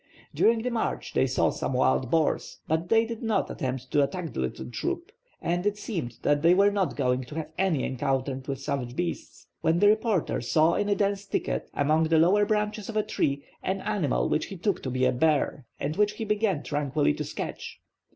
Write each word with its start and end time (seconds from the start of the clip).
During 0.33 0.63
the 0.63 0.71
march 0.71 1.13
they 1.13 1.27
saw 1.27 1.51
some 1.51 1.73
wild 1.73 2.09
boars, 2.09 2.57
but 2.67 2.89
they 2.89 3.05
did 3.05 3.21
not 3.21 3.51
attempt 3.51 3.91
to 3.91 4.01
attack 4.01 4.33
the 4.33 4.39
little 4.39 4.65
troupe, 4.71 5.11
and 5.39 5.63
it 5.63 5.77
seemed 5.77 6.17
that 6.23 6.41
they 6.41 6.55
were 6.55 6.71
not 6.71 6.95
going 6.95 7.23
to 7.25 7.35
have 7.35 7.51
any 7.55 7.83
encounter 7.83 8.41
with 8.47 8.59
savage 8.59 8.95
beasts, 8.95 9.45
when 9.61 9.77
the 9.77 9.87
reporter 9.87 10.41
saw 10.41 10.73
in 10.73 10.89
a 10.89 10.95
dense 10.95 11.25
thicket, 11.25 11.69
among 11.75 12.05
the 12.05 12.17
lower 12.17 12.47
branches 12.47 12.89
of 12.89 12.97
a 12.97 13.03
tree, 13.03 13.43
an 13.61 13.79
animal 13.81 14.27
which 14.27 14.47
he 14.47 14.57
took 14.57 14.81
to 14.81 14.89
be 14.89 15.05
a 15.05 15.11
bear, 15.11 15.67
and 15.79 15.95
which 15.97 16.13
he 16.13 16.25
began 16.25 16.63
tranquilly 16.63 17.13
to 17.13 17.23
sketch. 17.23 17.79